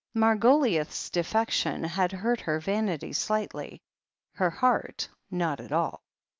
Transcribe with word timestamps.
Margoliouth's 0.15 1.11
defection 1.11 1.83
had 1.83 2.11
hurt 2.11 2.41
her 2.41 2.59
vanity 2.59 3.13
slightly— 3.13 3.83
^her 4.39 4.51
heart 4.51 5.07
not 5.29 5.59
at 5.59 5.71
all. 5.71 6.01